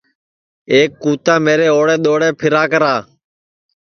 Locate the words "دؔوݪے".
2.03-2.29